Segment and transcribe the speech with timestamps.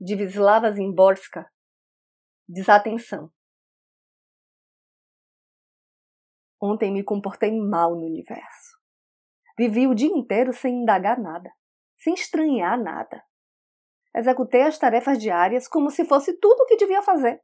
[0.00, 1.46] de Wisława Zimborska.
[2.48, 3.30] Desatenção.
[6.58, 8.78] Ontem me comportei mal no universo.
[9.58, 11.50] Vivi o dia inteiro sem indagar nada,
[11.98, 13.22] sem estranhar nada.
[14.16, 17.38] Executei as tarefas diárias como se fosse tudo o que devia fazer.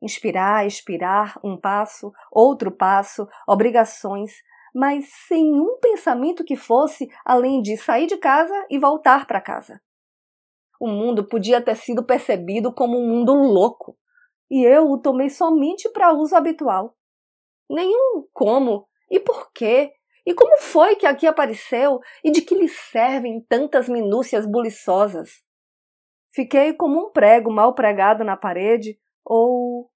[0.00, 4.32] Inspirar, expirar, um passo, outro passo, obrigações,
[4.74, 9.78] mas sem um pensamento que fosse além de sair de casa e voltar para casa.
[10.80, 13.96] O mundo podia ter sido percebido como um mundo louco,
[14.50, 16.96] e eu o tomei somente para uso habitual.
[17.68, 19.92] Nenhum como e por quê
[20.24, 25.42] e como foi que aqui apareceu e de que lhe servem tantas minúcias buliçosas.
[26.30, 29.90] Fiquei como um prego mal pregado na parede ou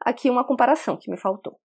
[0.00, 1.60] aqui uma comparação que me faltou.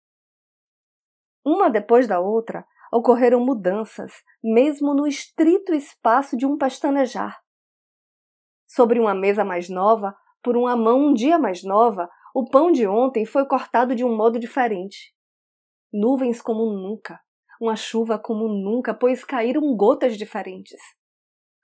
[1.45, 4.11] Uma depois da outra, ocorreram mudanças,
[4.43, 7.39] mesmo no estrito espaço de um pestanejar.
[8.79, 12.87] Sobre uma mesa mais nova, por uma mão um dia mais nova, o pão de
[12.87, 15.13] ontem foi cortado de um modo diferente.
[15.91, 17.19] Nuvens como nunca,
[17.59, 20.79] uma chuva como nunca, pois caíram gotas diferentes.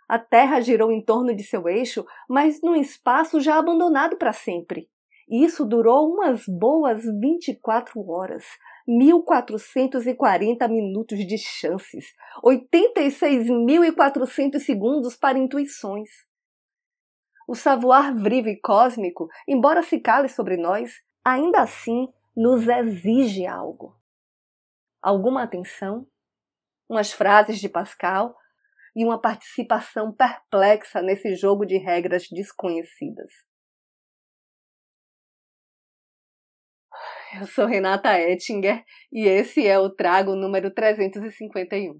[0.09, 4.89] A terra girou em torno de seu eixo, mas num espaço já abandonado para sempre.
[5.29, 8.43] Isso durou umas boas 24 horas,
[8.85, 12.07] 1440 minutos de chances,
[12.43, 16.09] 86.400 segundos para intuições.
[17.47, 23.95] O savoir vivre cósmico, embora se cale sobre nós, ainda assim nos exige algo.
[25.01, 26.07] Alguma atenção,
[26.89, 28.35] umas frases de Pascal
[28.95, 33.31] e uma participação perplexa nesse jogo de regras desconhecidas.
[37.39, 41.99] Eu sou Renata Ettinger e esse é o Trago número 351.